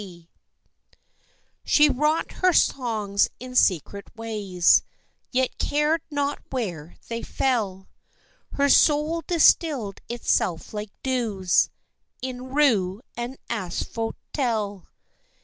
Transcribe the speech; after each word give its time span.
D._ 0.01 0.27
She 1.63 1.87
wrought 1.87 2.31
her 2.41 2.53
songs 2.53 3.29
in 3.39 3.53
secret 3.53 4.09
ways, 4.15 4.81
Yet 5.31 5.59
cared 5.59 6.01
not 6.09 6.41
where 6.49 6.95
they 7.07 7.21
fell; 7.21 7.87
Her 8.53 8.67
soul 8.67 9.21
distilled 9.27 10.01
itself 10.09 10.73
like 10.73 10.89
dews 11.03 11.69
In 12.19 12.51
rue 12.51 13.03
and 13.15 13.37
asphodel. 13.47 14.87